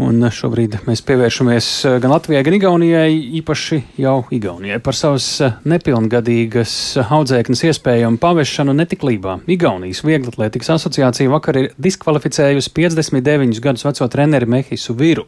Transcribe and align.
Un 0.00 0.22
šobrīd 0.32 0.78
mēs 0.86 1.02
pievēršamies 1.04 1.66
gan 2.00 2.12
Latvijai, 2.14 2.40
gan 2.46 2.54
Igaunijai, 2.56 3.10
īpaši 3.40 3.80
jau 4.00 4.22
Igaunijai 4.32 4.78
par 4.80 4.96
savas 4.96 5.26
nepilngadīgas 5.68 6.72
audzēknes 7.02 7.60
iespējamu 7.68 8.16
pavešanu 8.22 8.72
netiklībā. 8.78 9.34
Igaunijas 9.50 10.00
Vieglatlētikas 10.06 10.72
asociācija 10.78 11.28
vakar 11.32 11.58
ir 11.60 11.68
diskvalificējusi 11.76 12.72
59 12.78 13.60
gadus 13.60 13.84
veco 13.84 14.08
treneri 14.08 14.48
Mehisu 14.48 14.96
Viru. 14.96 15.26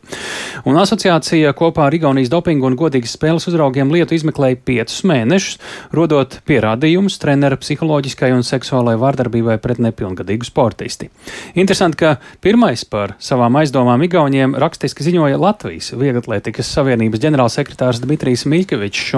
Un 0.64 0.80
asociācija 0.80 1.52
kopā 1.58 1.90
ar 1.90 1.98
Igaunijas 1.98 2.32
dopingu 2.32 2.70
un 2.70 2.78
godīgas 2.80 3.12
spēles 3.18 3.48
uzraugiem 3.52 3.92
lietu 3.92 4.16
izmeklēja 4.16 4.56
piecus 4.64 5.02
mēnešus, 5.04 5.60
rodot 5.92 6.38
pierādījumus 6.48 7.20
trenera 7.20 7.60
psiholoģiskai 7.60 8.32
un 8.32 8.46
seksuālai 8.46 8.96
vārdarbībai 9.04 9.58
pret 9.60 9.84
nepilngadīgu 9.84 10.48
sportisti. 10.48 11.12
Interesanti, 11.60 12.00
ka 12.06 12.16
pirmais 12.40 12.88
par 12.88 13.18
savām 13.20 13.60
aizdomām 13.60 14.08
Igauniem 14.08 14.56
rakstiski 14.62 15.04
ziņoja 15.08 15.40
Latvijas 15.42 15.92
Vieglatlētikas 15.98 16.72
Savienības 16.78 17.22
ģenerālsekretārs 17.26 18.02
Dmitrijs 18.04 18.46
Miļkevičs. 18.48 19.12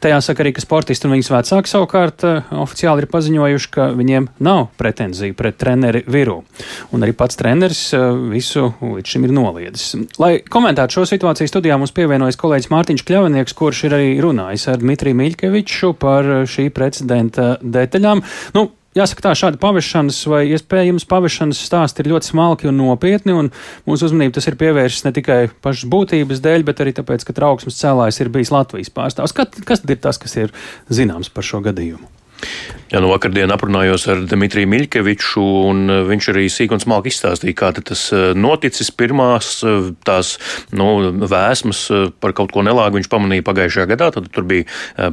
Tajā 0.00 0.16
saka 0.24 0.40
arī, 0.40 0.54
ka 0.56 0.62
sportisti 0.64 1.04
un 1.04 1.12
viņas 1.12 1.28
vecāki 1.28 1.68
savukārt 1.68 2.24
uh, 2.24 2.52
oficiāli 2.62 3.04
ir 3.04 3.08
paziņojuši, 3.12 3.68
ka 3.74 3.90
viņiem 3.92 4.30
nav 4.40 4.70
pretenziju 4.80 5.36
pret 5.36 5.58
treneri 5.60 6.00
Viru. 6.08 6.38
Un 6.96 7.04
arī 7.04 7.12
pats 7.16 7.36
treneris 7.36 7.82
uh, 7.92 8.06
visu 8.32 8.70
līdz 8.80 9.12
šim 9.12 9.28
ir 9.28 9.36
noliedzis. 9.36 9.92
Lai 10.22 10.32
komentētu 10.40 10.96
šo 10.96 11.06
situāciju, 11.10 11.52
studijā 11.52 11.76
mums 11.76 11.92
pievienojas 11.96 12.40
kolēģis 12.40 12.72
Mārtiņš 12.72 13.06
Kļavinieks, 13.10 13.56
kurš 13.60 13.84
ir 13.90 13.98
arī 13.98 14.10
runājis 14.24 14.70
ar 14.72 14.80
Dmitriju 14.80 15.20
Miļkeviču 15.20 15.92
par 16.00 16.32
šī 16.48 16.70
precedenta 16.72 17.52
detaļām. 17.60 18.24
Nu, 18.56 18.70
Jāsaka, 18.98 19.22
tā 19.22 19.32
šāda 19.38 19.60
pavešanas 19.62 20.16
vai 20.26 20.40
iespējams 20.50 21.04
pavešanas 21.06 21.60
stāsti 21.62 22.02
ir 22.02 22.10
ļoti 22.10 22.32
smalki 22.32 22.66
un 22.66 22.80
nopietni, 22.80 23.36
un 23.38 23.52
mūsu 23.86 24.08
uzmanību 24.08 24.34
tas 24.34 24.50
ir 24.50 24.58
pievērsis 24.58 25.06
ne 25.06 25.14
tikai 25.14 25.38
pašas 25.62 25.86
būtības 25.92 26.42
dēļ, 26.42 26.66
bet 26.66 26.82
arī 26.82 26.96
tāpēc, 26.98 27.22
ka 27.28 27.36
trauksmes 27.36 27.78
cēlājs 27.78 28.18
ir 28.18 28.34
bijis 28.34 28.50
Latvijas 28.50 28.90
pārstāvs. 28.90 29.36
Kas, 29.36 29.62
kas 29.62 29.86
ir 29.86 30.02
tas, 30.02 30.18
kas 30.18 30.34
ir 30.42 30.56
zināms 30.90 31.30
par 31.30 31.46
šo 31.46 31.62
gadījumu? 31.70 32.19
Jā, 32.90 32.98
nu 32.98 33.06
vakardien 33.12 33.52
aprunājos 33.54 34.02
ar 34.10 34.24
Dimitriju 34.26 34.66
Miļkeviču, 34.66 35.42
un 35.70 35.84
e, 35.86 35.98
viņš 36.08 36.26
arī 36.32 36.48
sīk 36.50 36.72
un 36.74 36.80
smalki 36.82 37.12
izstāstīja, 37.12 37.54
kā 37.54 37.68
tas 37.78 38.08
e, 38.10 38.32
noticis. 38.34 38.88
Pirmās 38.90 39.60
e, 39.62 39.74
tās 40.02 40.32
nu, 40.74 40.88
vēsmas 41.30 41.84
par 42.18 42.34
kaut 42.34 42.50
ko 42.50 42.64
nelāgu 42.66 42.98
viņš 42.98 43.06
pamanīja 43.12 43.46
pagājušajā 43.46 43.90
gadā. 43.92 44.08
Tad 44.16 44.26
tur 44.34 44.46
bija 44.50 44.66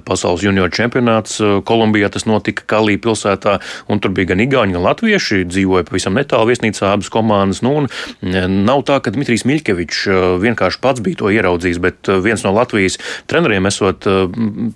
pasaules 0.08 0.42
junior 0.42 0.74
čempionāts 0.74 1.38
Kolumbijā, 1.70 2.10
tas 2.16 2.26
notika 2.26 2.66
Kalī 2.66 2.96
pilsētā, 3.02 3.60
un 3.94 4.02
tur 4.02 4.16
bija 4.18 4.32
gan 4.34 4.42
igauņi, 4.42 4.74
gan 4.74 4.86
latvieši, 4.88 5.44
dzīvoja 5.46 5.86
pavisam 5.86 6.18
netālu 6.18 6.50
viesnīcā 6.50 6.90
abas 6.96 7.14
komandas. 7.14 7.62
Nu, 7.62 7.86
nav 8.24 8.84
tā, 8.90 8.98
ka 9.06 9.14
Dmitrijs 9.14 9.46
Miļkevičs 9.46 10.02
vienkārši 10.42 10.82
pats 10.82 11.06
bija 11.06 11.22
to 11.22 11.30
ieraudzījis, 11.36 11.84
bet 11.84 12.10
viens 12.26 12.42
no 12.48 12.56
Latvijas 12.58 12.98
treneriem 13.30 13.70
esot 13.70 14.10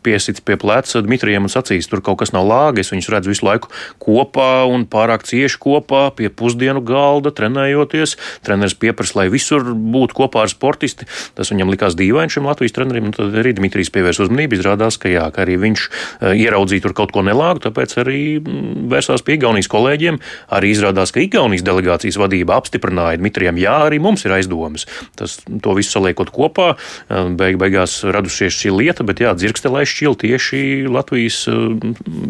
piesits 0.05 0.45
pie 0.45 0.61
pleca 0.61 1.01
Dmitrijam 1.01 1.49
un 1.49 1.55
sacījis, 1.57 1.89
tur 1.89 2.05
kaut 2.05 2.21
kas 2.21 2.35
nav 2.37 2.40
lāgi 2.45 2.81
Es 2.81 2.89
viņus 2.91 3.09
redzu 3.13 3.31
visu 3.31 3.45
laiku 3.45 3.69
kopā 4.01 4.65
un 4.69 4.87
pārāk 4.89 5.23
cieši 5.29 5.59
kopā 5.61 6.03
pie 6.17 6.31
pusdienu 6.33 6.81
galda, 6.85 7.31
trenējoties. 7.35 8.17
Treneris 8.45 8.75
pieprasa, 8.81 9.19
lai 9.21 9.27
visur 9.33 9.63
būtu 9.71 10.17
kopā 10.17 10.45
ar 10.45 10.51
sportisti. 10.51 11.07
Tas 11.37 11.53
viņam 11.53 11.71
likās 11.71 11.95
dīvaini 11.99 12.33
šim 12.33 12.49
Latvijas 12.49 12.75
trenerim. 12.75 13.11
Un 13.11 13.15
tad 13.15 13.37
arī 13.37 13.53
Dmitrijs 13.57 13.93
pievērs 13.93 14.21
uzmanību. 14.25 14.57
Izrādās, 14.57 14.97
ka, 15.01 15.11
jā, 15.13 15.27
ka 15.33 15.45
arī 15.45 15.59
viņš 15.61 15.85
e, 15.85 16.33
ieraudzīja 16.41 16.87
tur 16.87 16.95
kaut 16.97 17.13
ko 17.13 17.23
nelāgu, 17.25 17.61
tāpēc 17.67 17.95
arī 18.01 18.21
mm, 18.39 18.89
vērsās 18.91 19.25
pie 19.27 19.37
Igaunijas 19.37 19.69
kolēģiem. 19.71 20.19
Arī 20.57 20.73
izrādās, 20.73 21.13
ka 21.13 21.23
Igaunijas 21.23 21.65
delegācijas 21.67 22.19
vadība 22.21 22.57
apstiprināja 22.57 23.21
Dmitrijam, 23.21 23.61
jā, 23.61 23.77
arī 23.85 24.01
mums 24.01 24.25
ir 24.25 24.35
aizdomas. 24.35 24.87
Tas, 25.19 25.37
to 25.45 25.77
visu 25.77 25.93
saliekot 25.93 26.33
kopā, 26.33 26.73
e, 26.73 27.23
beig, 27.37 27.61
beigās 27.61 28.01
radusies 28.07 28.57
šī 28.57 28.73
lieta, 28.79 29.05
bet 29.07 29.21
jā, 29.23 29.35
dzirkstelē 29.37 29.85
šķil 29.87 30.17
tieši 30.25 30.63
Latvijas 30.91 31.43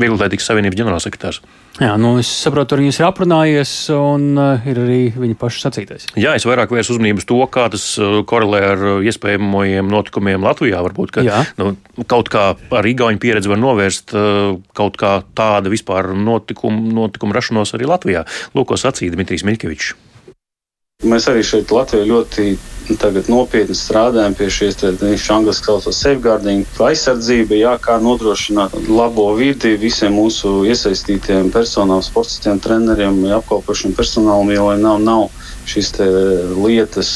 Vieglatlētikas 0.02 0.48
Savienības 0.50 0.80
ģenerālsekretārs. 0.80 1.42
Jā, 1.80 1.94
nu 2.02 2.18
es 2.20 2.28
saprotu, 2.28 2.76
ka 2.76 2.82
viņas 2.82 3.00
ir 3.00 3.08
aprunājies 3.08 3.72
un 3.96 4.26
uh, 4.36 4.66
ir 4.68 4.82
arī 4.82 5.00
viņa 5.16 5.38
paša 5.40 5.64
sacītais. 5.68 6.10
Jā, 6.20 6.34
es 6.38 6.46
vairāk 6.46 6.74
vērsu 6.74 6.98
uzmanību 6.98 7.24
uz 7.24 7.28
to, 7.30 7.38
kā 7.54 7.70
tas 7.72 7.86
uh, 8.02 8.20
korelē 8.28 8.62
ar 8.74 8.84
uh, 8.84 9.08
iespējamajiem 9.08 9.88
notikumiem 9.92 10.44
Latvijā. 10.46 10.82
Varbūt, 10.84 11.16
ka 11.16 11.26
Jā. 11.26 11.40
nu, 11.62 11.74
kaut 12.12 12.32
kā 12.34 12.52
ar 12.58 12.92
Igaunijas 12.92 13.24
pieredzi 13.24 13.52
var 13.52 13.62
novērst 13.62 14.14
uh, 14.18 14.60
kaut 14.78 15.00
kā 15.00 15.20
tāda 15.38 15.72
vispār 15.72 16.12
notikuma, 16.18 16.84
notikuma 17.02 17.38
rašanos 17.40 17.74
arī 17.78 17.88
Latvijā. 17.90 18.26
Lūk, 18.58 18.74
ko 18.74 18.80
sacīja 18.82 19.16
Dmitrijs 19.16 19.48
Miļkevičs. 19.48 19.96
Mēs 21.10 21.26
arī 21.32 21.42
šeit 21.46 21.72
Latvijā 21.74 22.06
ļoti 22.06 22.52
tagad 23.00 23.30
nopietni 23.32 23.76
strādājam 23.78 24.36
pie 24.38 24.48
šīs, 24.52 24.80
angļuiski 24.82 25.68
saucas 25.68 26.02
safeguarding, 26.04 26.66
aizsardzība, 26.82 27.58
jā, 27.60 27.76
kā 27.84 27.98
nodrošināt 28.04 28.76
labo 28.90 29.30
vidi 29.38 29.76
visiem 29.82 30.16
mūsu 30.18 30.62
iesaistītiem 30.70 31.52
personām, 31.54 32.04
sportistiem, 32.06 32.60
treneriem, 32.64 33.24
apkalpošiem 33.38 33.96
personālam, 33.98 34.52
jo 34.56 34.68
lai 34.72 34.78
nav, 34.82 35.00
nav 35.04 35.30
šīs 35.70 35.92
lietas 36.56 37.12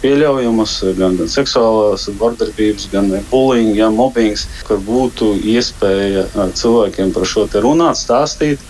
pieļaujamas, 0.00 0.74
gan, 0.98 1.16
gan 1.20 1.30
seksuālās 1.30 2.08
vardarbības, 2.20 2.88
gan 2.92 3.10
bullying, 3.30 3.74
ja, 3.78 3.90
mobbings, 3.94 4.46
ka 4.68 4.78
būtu 4.80 5.32
iespēja 5.54 6.26
cilvēkiem 6.56 7.12
par 7.16 7.28
šo 7.28 7.46
runāt, 7.60 7.98
stāstīt, 8.00 8.62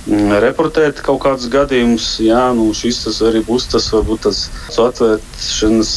reportēt 0.42 1.02
kaut 1.04 1.22
kādus 1.24 1.50
gadījumus. 1.52 2.12
Jā, 2.24 2.50
nu, 2.56 2.70
šis 2.76 3.04
tas 3.06 3.20
arī 3.26 3.44
būs 3.46 3.68
tas, 3.72 3.90
varbūt 3.94 4.26
tas 4.28 4.44
atvēršanas 4.80 5.92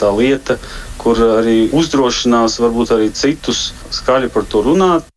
tā 0.00 0.12
lieta, 0.18 0.58
kur 1.00 1.18
arī 1.40 1.70
uzdrošinās 1.74 2.60
varbūt 2.62 2.94
arī 2.96 3.10
citus 3.16 3.72
skaļi 3.94 4.30
par 4.34 4.46
to 4.48 4.64
runāt. 4.64 5.13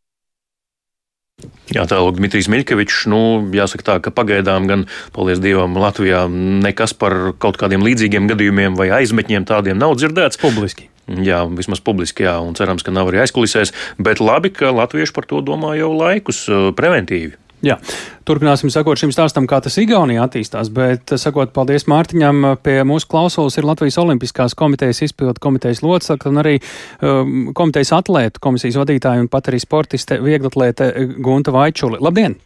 Jā, 1.68 1.84
tālāk 1.84 2.16
Dmitrijs 2.16 2.48
Miļkevičs. 2.52 3.02
Nu, 3.12 3.22
jāsaka 3.56 3.84
tā, 3.84 3.96
ka 4.04 4.14
pagaidām 4.16 4.70
gan, 4.70 4.86
paldies 5.16 5.42
Dievam, 5.44 5.76
Latvijā 5.76 6.24
nekas 6.32 6.96
par 6.96 7.34
kaut 7.44 7.60
kādiem 7.60 7.84
līdzīgiem 7.84 8.30
gadījumiem 8.32 8.78
vai 8.80 8.88
aizmetņiem 9.02 9.48
tādiem 9.50 9.80
nav 9.82 9.98
dzirdēts. 10.00 10.40
Publiski. 10.40 10.88
Jā, 11.08 11.46
vismaz 11.48 11.80
publiski, 11.84 12.26
jā, 12.28 12.36
un 12.44 12.56
cerams, 12.56 12.84
ka 12.84 12.92
nav 12.92 13.12
arī 13.12 13.22
aizkulisēs. 13.24 13.74
Bet 14.00 14.24
labi, 14.24 14.52
ka 14.56 14.74
latvieši 14.76 15.16
par 15.16 15.28
to 15.28 15.44
domā 15.44 15.76
jau 15.80 15.92
laikus 15.96 16.46
preventīvi. 16.76 17.36
Jā. 17.66 17.80
Turpināsim 18.28 18.70
sakot 18.70 19.00
šim 19.02 19.10
stāstam, 19.16 19.48
kā 19.50 19.58
tas 19.64 19.78
Igaunijā 19.82 20.28
attīstās, 20.28 20.70
bet 20.74 21.14
sakot 21.18 21.54
paldies 21.56 21.88
Mārtiņam, 21.90 22.52
pie 22.62 22.76
mūsu 22.86 23.10
klausulas 23.10 23.58
ir 23.58 23.66
Latvijas 23.66 23.98
Olimpiskās 24.04 24.54
komitejas 24.58 25.02
izpildu 25.08 25.42
komitejas 25.42 25.82
locekla 25.82 26.34
un 26.34 26.42
arī 26.44 26.58
um, 26.60 27.38
komitejas 27.58 27.96
atlētu 27.98 28.44
komisijas 28.44 28.78
vadītāja 28.84 29.24
un 29.24 29.32
pat 29.32 29.50
arī 29.50 29.62
sportiste 29.64 30.20
vieglatlēte 30.22 30.92
Gunta 31.18 31.56
Vaičuli. 31.56 32.02
Labdien! 32.04 32.38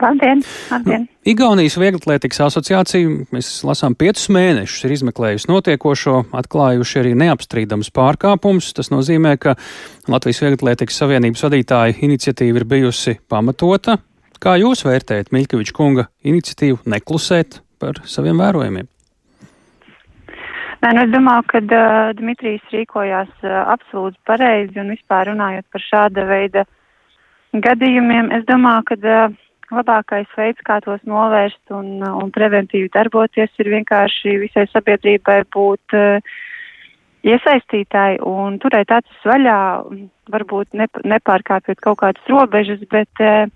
Labdien! 0.00 0.40
Labdien. 0.70 1.02
Nu, 1.04 1.08
Igaunijas 1.28 1.76
Vieglatlētikas 1.78 2.40
asociācija, 2.46 3.10
mēs 3.34 3.50
lasām, 3.68 3.94
piecus 3.98 4.30
mēnešus 4.32 4.86
ir 4.86 4.94
izmeklējusi 4.96 5.50
notiekošo, 5.50 6.14
atklājuši 6.40 7.02
arī 7.02 7.12
neapstrīdams 7.20 7.92
pārkāpums. 7.94 8.72
Tas 8.74 8.88
nozīmē, 8.90 9.36
ka 9.42 9.54
Latvijas 10.10 10.40
Vieglatlētikas 10.46 11.02
Savienības 11.04 11.44
vadītāja 11.46 11.98
iniciatīva 12.08 12.62
ir 12.62 12.66
bijusi 12.72 13.18
pamatota, 13.30 13.98
Kā 14.42 14.56
jūs 14.58 14.80
vērtējat 14.82 15.28
Miļkeviča 15.30 15.74
kunga 15.76 16.08
iniciatīvu 16.26 16.80
neklusēt 16.90 17.60
par 17.78 18.00
saviem 18.10 18.40
vērojumiem? 18.42 18.88
Nē, 20.82 20.88
nu 20.96 21.04
es 21.04 21.12
domāju, 21.12 21.44
ka 21.52 21.60
uh, 21.62 22.08
Dmitrijs 22.18 22.72
rīkojās 22.74 23.30
uh, 23.46 23.52
absolūti 23.70 24.18
pareizi 24.26 24.80
un 24.82 24.90
vispār 24.90 25.30
runājot 25.30 25.68
par 25.70 25.84
šāda 25.84 26.24
veida 26.26 26.64
gadījumiem, 27.54 28.32
es 28.34 28.42
domāju, 28.48 28.82
ka 28.88 28.96
uh, 28.98 29.36
labākais 29.78 30.34
veids, 30.34 30.64
kā 30.66 30.80
tos 30.82 30.98
novērst 31.06 31.76
un, 31.78 32.02
un 32.02 32.34
preventīvi 32.34 32.90
darboties, 32.98 33.54
ir 33.62 33.70
vienkārši 33.76 34.34
visai 34.42 34.66
sabiedrībai 34.72 35.38
būt 35.54 35.96
uh, 36.00 36.34
iesaistītāji 37.22 38.18
un 38.26 38.58
turēt 38.58 38.90
acis 38.90 39.22
vaļā, 39.30 39.60
varbūt 40.34 40.74
nep 40.82 40.98
nepārkāpjot 41.14 41.86
kaut 41.86 42.02
kādas 42.02 42.34
robežas, 42.34 42.82
bet 42.90 43.22
uh, 43.22 43.46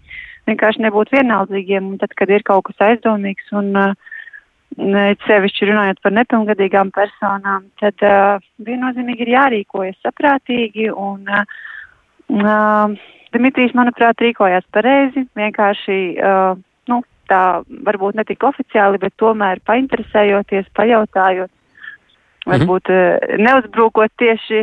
vienkārši 0.46 0.84
nebūt 0.84 1.12
vienaldzīgiem, 1.14 1.96
tad, 2.02 2.14
kad 2.18 2.30
ir 2.32 2.44
kaut 2.46 2.68
kas 2.68 2.84
aizdomīgs 2.90 3.50
un 3.56 3.72
uh, 3.78 3.94
sevišķi 5.26 5.70
runājot 5.70 6.02
par 6.04 6.14
nepilngadīgām 6.16 6.92
personām, 6.94 7.66
tad 7.80 8.02
uh, 8.06 8.38
viennozīmīgi 8.66 9.26
ir 9.26 9.34
jārīkojas 9.36 9.98
saprātīgi, 10.04 10.90
un 10.90 11.26
uh, 11.30 11.44
uh, 12.42 13.12
Dimitrijs, 13.34 13.74
manuprāt, 13.76 14.20
rīkojās 14.22 14.64
pareizi, 14.72 15.26
vienkārši, 15.36 15.96
nu, 16.88 17.00
tā 17.28 17.40
varbūt 17.84 18.16
ne 18.16 18.24
tik 18.24 18.46
oficiāli, 18.46 19.00
bet 19.02 19.12
tomēr 19.20 19.60
painteresējoties, 19.66 20.70
pajautājot, 20.78 21.50
mhm. 21.50 22.54
varbūt 22.54 22.92
uh, 22.94 23.36
neuzbrūkot 23.42 24.14
tieši 24.22 24.62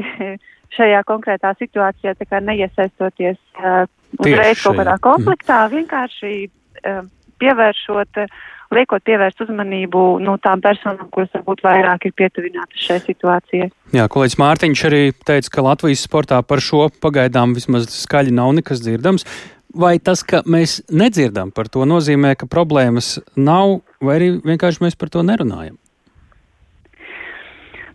šajā 0.77 1.03
konkrētā 1.09 1.53
situācijā, 1.59 2.15
tā 2.19 2.27
kā 2.29 2.41
neiesaistoties 2.43 3.39
uh, 3.59 3.85
uzreiz 4.19 4.63
kaut 4.63 4.79
kādā 4.81 4.97
konfliktā, 5.03 5.63
vienkārši 5.73 6.33
uh, 6.47 7.05
pievēršot 7.41 8.25
liekot 8.73 9.03
pievērst 9.05 9.43
uzmanību 9.45 10.03
nu, 10.23 10.35
tām 10.41 10.61
personām, 10.63 11.09
kuras 11.13 11.31
varbūt 11.35 11.63
vairāk 11.65 12.07
ir 12.07 12.15
pietuvinātas 12.17 12.85
šai 12.87 12.99
situācijai. 13.03 13.69
Jā, 13.95 14.07
kolēģis 14.11 14.39
Mārtiņš 14.41 14.85
arī 14.89 15.03
teica, 15.25 15.51
ka 15.53 15.65
Latvijas 15.67 16.05
sportā 16.07 16.39
par 16.47 16.63
šo 16.63 16.87
pagaidām 17.03 17.55
vismaz 17.57 17.89
skaļi 17.93 18.33
nav 18.33 18.55
nekas 18.59 18.83
dzirdams. 18.83 19.27
Vai 19.73 19.95
tas, 19.97 20.21
ka 20.25 20.43
mēs 20.45 20.83
nedzirdam 20.93 21.49
par 21.53 21.69
to, 21.73 21.85
nozīmē, 21.89 22.35
ka 22.37 22.49
problēmas 22.49 23.15
nav, 23.33 23.79
vai 24.03 24.19
arī 24.19 24.27
vienkārši 24.45 24.85
mēs 24.85 24.99
par 24.99 25.09
to 25.13 25.25
nerunājam? 25.25 25.79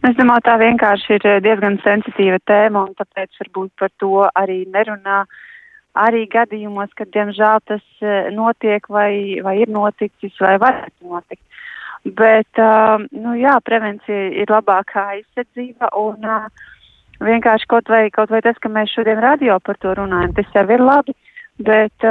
Es 0.07 0.15
domāju, 0.15 0.45
tā 0.47 0.55
vienkārši 0.61 1.17
ir 1.17 1.25
diezgan 1.43 1.81
sensitīva 1.83 2.39
tēma, 2.47 2.85
un 2.87 2.95
tāpēc 2.95 3.35
varbūt 3.41 3.71
par 3.81 3.91
to 3.99 4.29
arī 4.39 4.61
nerunā. 4.71 5.25
Arī 5.99 6.29
gadījumos, 6.31 6.93
kad 6.95 7.11
diemžēl 7.11 7.63
tas 7.67 7.83
eh, 8.07 8.29
notiek 8.31 8.85
vai, 8.93 9.41
vai 9.43 9.57
ir 9.65 9.73
noticis 9.75 10.37
vai 10.39 10.55
varētu 10.63 11.11
notikt. 11.11 11.43
Bet, 12.07 12.61
uh, 12.63 13.03
nu 13.11 13.33
jā, 13.35 13.57
prevencija 13.67 14.29
ir 14.39 14.53
labākā 14.55 15.03
aizsardzība 15.17 15.89
un 15.99 16.23
vienkārši 17.27 17.67
kaut 17.69 17.91
vai, 17.91 18.05
kaut 18.15 18.31
vai 18.31 18.39
tas, 18.47 18.57
ka 18.63 18.71
mēs 18.71 18.93
šodien 18.95 19.19
radio 19.19 19.59
par 19.59 19.77
to 19.83 19.97
runājam, 19.99 20.31
tas 20.37 20.55
jau 20.55 20.63
ir 20.71 20.85
labi, 20.85 21.17
bet 21.59 22.07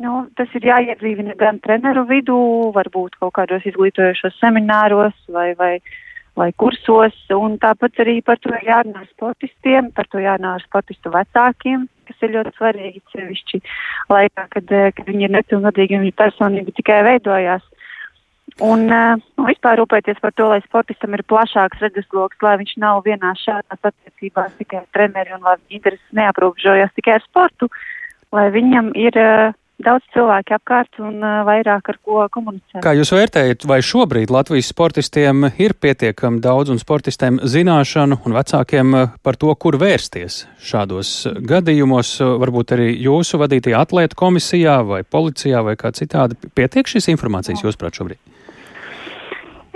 nu, 0.00 0.14
tas 0.40 0.56
ir 0.56 0.64
jāiedzīvina 0.70 1.36
gan 1.38 1.60
treneru 1.60 2.06
vidū, 2.08 2.38
varbūt 2.72 3.20
kaut 3.20 3.36
kādos 3.36 3.68
izglītojošos 3.68 4.40
semināros 4.40 5.14
vai, 5.36 5.50
vai 5.60 5.74
uh, 5.76 5.92
vai 6.38 6.48
kursos, 6.56 7.16
un 7.36 7.58
tāpat 7.60 8.00
arī 8.04 8.20
par 8.24 8.38
to 8.40 8.52
jārunā 8.64 9.02
ar 9.02 9.08
sportistiem, 9.10 9.90
par 9.96 10.08
to 10.08 10.22
jārunā 10.22 10.56
ar 10.56 10.64
sportistu 10.64 11.12
vecākiem, 11.12 11.84
kas 12.08 12.24
ir 12.24 12.34
ļoti 12.36 12.54
svarīgi, 12.56 13.02
sevišķi 13.12 13.60
laikā, 14.12 14.46
kad, 14.54 14.72
eh, 14.72 14.90
kad 14.96 15.06
viņi 15.10 15.28
ir 15.28 15.36
nepilngadīgi 15.36 15.98
un 15.98 16.06
viņa 16.06 16.18
personība 16.24 16.74
tikai 16.78 17.02
veidojās. 17.10 17.68
Un 18.60 18.84
uh, 18.92 19.16
vispār 19.46 19.78
rūpēties 19.80 20.18
par 20.20 20.32
to, 20.36 20.44
lai 20.50 20.58
sportistam 20.60 21.14
ir 21.16 21.22
plašāks 21.24 21.80
redzesloks, 21.80 22.36
lai 22.44 22.58
viņš 22.60 22.74
nav 22.82 23.00
vienā 23.06 23.30
šādās 23.40 23.80
attiecībās 23.80 24.52
tikai 24.58 24.82
ar 24.82 24.88
treneri 24.92 25.32
un 25.32 25.46
lai 25.46 25.54
intereses 25.70 26.04
neaprobežojas 26.12 26.92
tikai 26.98 27.14
ar 27.16 27.24
sportu, 27.24 27.70
lai 28.34 28.50
viņam 28.52 28.90
ir 28.98 29.16
uh, 29.16 29.54
daudz 29.84 30.06
cilvēku 30.14 30.54
apkārt 30.56 30.98
un 31.02 31.20
uh, 31.20 31.42
vairāk 31.46 31.90
ar 31.92 31.98
ko 32.04 32.24
komunicēt. 32.32 32.80
Kā 32.84 32.94
jūs 32.96 33.12
vērtējat, 33.14 33.66
vai 33.68 33.80
šobrīd 33.84 34.32
Latvijas 34.32 34.70
sportistiem 34.72 35.48
ir 35.62 35.74
pietiekami 35.82 36.42
daudz 36.44 36.72
un 36.72 36.80
sportistiem 36.82 37.40
zināšanu 37.42 38.20
un 38.26 38.36
vecākiem 38.36 38.96
par 39.22 39.38
to, 39.40 39.52
kur 39.54 39.78
vērsties 39.82 40.42
šādos 40.62 41.14
gadījumos? 41.48 42.14
Varbūt 42.42 42.76
arī 42.76 42.92
jūsu 43.04 43.40
vadītajā 43.42 43.82
atlētu 43.86 44.18
komisijā 44.18 44.78
vai 44.86 45.02
policijā 45.02 45.64
vai 45.66 45.76
kā 45.80 45.92
citādi 45.96 46.38
pietiek 46.56 46.88
šīs 46.88 47.10
informācijas, 47.14 47.64
jūsuprāt, 47.64 47.98
šobrīd? 47.98 48.20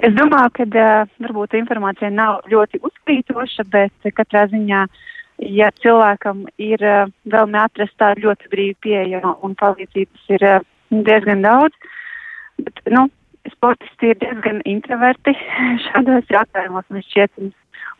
Es 0.06 0.12
domāju, 0.12 0.53
ka 0.58 0.64
uh, 0.69 1.12
varbūt 1.25 1.56
informācija 1.56 2.12
nav 2.12 2.43
ļoti 2.53 2.82
uzkrītoša, 2.85 3.64
bet 3.73 4.17
katrā 4.17 4.44
ziņā 4.53 4.82
uh, 4.85 5.05
ja 5.43 5.71
cilvēkam 5.83 6.47
ir 6.62 6.83
uh, 6.85 7.11
vēlme 7.29 7.61
atrast 7.61 7.97
tādu 8.00 8.29
ļoti 8.29 8.50
brīvi 8.53 8.77
pieejamu 8.87 9.37
un 9.44 9.56
palīdzības 9.61 10.33
ir 10.37 10.47
uh, 10.47 10.65
diezgan 10.91 11.44
daudz, 11.44 11.75
bet, 12.62 12.81
nu, 12.93 13.06
sportisti 13.53 14.12
ir 14.12 14.21
diezgan 14.23 14.62
introverti 14.69 15.37
šādos 15.88 16.33
jautājumos, 16.33 16.87
man 16.88 17.05
šķiet, 17.06 17.33
un, 17.43 17.53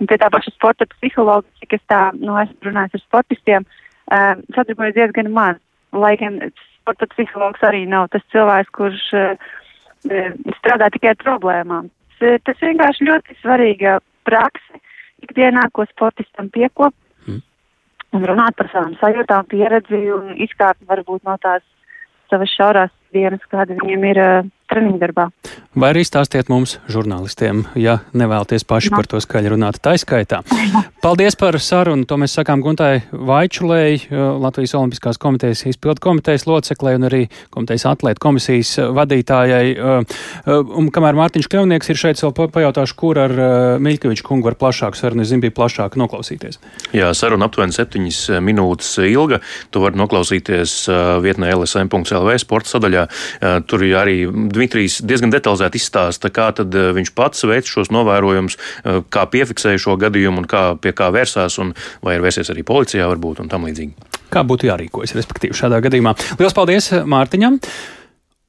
pie 0.09 0.21
tā 0.21 0.31
paša 0.33 0.55
sporta 0.55 0.89
psihologa, 0.97 1.47
cik 1.61 1.79
es 1.79 1.85
tā, 1.93 2.01
nu, 2.21 2.39
esmu 2.41 2.71
runājis 2.71 2.99
ar 2.99 3.05
sportistiem, 3.05 3.69
uh, 4.11 4.33
sadarbojas 4.57 4.97
diezgan 4.97 5.31
maz, 5.37 5.61
lai 5.93 6.17
gan 6.21 6.41
sporta 6.81 7.09
psihologs 7.13 7.63
arī 7.67 7.85
nav 7.91 8.09
tas 8.15 8.25
cilvēks, 8.33 8.75
kurš 8.77 9.07
uh, 9.19 9.55
strādā 10.61 10.91
tikai 10.95 11.15
ar 11.15 11.23
problēmām. 11.23 11.89
Tas, 12.17 12.41
tas 12.47 12.61
vienkārši 12.63 13.09
ļoti 13.09 13.35
svarīga 13.43 13.99
prakse 14.25 14.81
ikdienā, 15.25 15.67
ko 15.73 15.85
sportistam 15.91 16.49
piekop, 16.53 16.95
un 18.17 18.27
runāt 18.29 18.57
par 18.59 18.71
savām 18.73 18.97
sajūtām, 19.01 19.49
pieredzi 19.53 20.03
un 20.15 20.35
izkāpt 20.47 20.85
varbūt 20.89 21.25
no 21.29 21.37
tās 21.43 21.65
savas 22.31 22.53
šaurās 22.57 22.93
dienas, 23.15 23.45
kāda 23.53 23.77
viņiem 23.79 24.07
ir 24.11 24.23
uh, 24.23 24.49
treniņu 24.77 25.01
darbā. 25.01 25.31
Vai 25.77 25.91
arī 25.93 26.05
stāstiet 26.07 26.51
mums, 26.53 26.77
žurnālistiem, 26.93 27.65
ja 27.81 27.99
nevēlaties 28.17 28.65
paši 28.69 28.93
no. 28.93 29.01
par 29.01 29.09
to 29.11 29.21
skaļi 29.21 29.53
runāt, 29.53 29.81
taiskaitā. 29.85 30.43
Paldies 31.05 31.37
par 31.39 31.59
sarunu. 31.63 32.07
To 32.09 32.19
mēs 32.21 32.37
sakām 32.37 32.63
Guntai 32.65 33.05
Vaičulēji, 33.13 34.09
Latvijas 34.43 34.75
Olimpiskās 34.79 35.21
komitejas 35.23 35.65
izpildu 35.71 36.03
komitejas 36.03 36.47
loceklē 36.49 36.97
un 36.99 37.09
arī 37.09 37.23
komitejas 37.55 37.87
atlētu 37.93 38.23
komisijas 38.25 38.73
vadītājai. 38.97 39.75
Un 40.47 40.91
kamēr 40.95 41.19
Mārtiņš 41.21 41.51
Kevnieks 41.53 41.93
ir 41.93 42.01
šeit, 42.01 42.23
vēl 42.25 42.51
pajautāšu, 42.55 42.97
kur 42.99 43.21
ar 43.23 43.35
Miļkeviču 43.83 44.27
kungu 44.27 44.51
var 44.51 44.59
plašāku 44.61 44.99
sarunu. 44.99 45.25
Es 45.25 45.31
zinu, 45.31 45.45
bija 45.45 45.55
plašāk 45.57 45.99
noklausīties. 46.01 46.61
Jā, 46.97 47.13
saruna 47.17 47.49
aptuveni 47.51 47.77
septiņas 47.77 48.23
minūtes 48.45 48.97
ilga. 49.07 49.41
Tu 49.71 49.83
vari 49.83 50.01
noklausīties 50.01 50.79
vietnē 51.25 51.53
LSM.lv 51.55 52.37
sporta 52.43 52.75
sadaļā. 52.75 53.07
Tur 53.71 53.87
arī 54.01 54.19
Dmitrijs 54.67 54.99
diezgan 55.07 55.31
detalizēti 55.31 55.79
izstāsta, 55.79 56.31
kā 56.35 56.49
eh, 56.51 56.89
viņš 56.97 57.13
pats 57.15 57.47
veic 57.47 57.71
šos 57.71 57.93
novērojumus, 57.95 58.57
eh, 58.59 59.01
kā 59.15 59.27
piefiksēja 59.31 59.79
šo 59.79 59.95
gadījumu 60.03 60.43
un 60.43 60.49
kā, 60.51 60.65
pie 60.83 60.91
kā 60.97 61.13
vērsās, 61.15 61.61
un 61.63 61.71
vai 62.03 62.17
ir 62.17 62.25
vērsies 62.25 62.51
arī 62.51 62.67
policijā 62.67 63.07
varbūt 63.07 63.45
un 63.45 63.53
tam 63.53 63.69
līdzīgi. 63.69 63.95
Kā 64.33 64.43
būtu 64.43 64.67
jārīkojas, 64.67 65.15
respektīvi, 65.15 65.55
šādā 65.55 65.79
gadījumā. 65.87 66.17
Lielas 66.41 66.57
paldies 66.57 66.91
Mārtiņam! 67.07 67.61